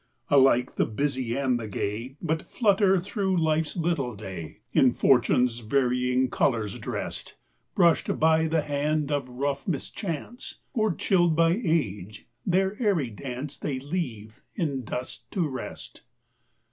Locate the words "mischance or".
9.67-10.91